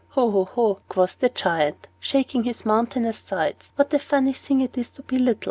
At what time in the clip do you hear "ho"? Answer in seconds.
0.17-0.31, 0.31-0.45, 0.45-0.79